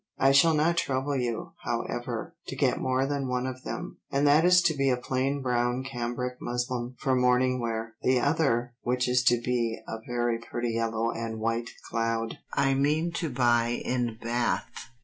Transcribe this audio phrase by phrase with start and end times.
[0.17, 4.43] I shall not trouble you, however, to get more than one of them, and that
[4.43, 9.23] is to be a plain brown cambric muslin, for morning wear; the other, which is
[9.25, 14.89] to be a very pretty yellow and white cloud, I mean to buy in Bath.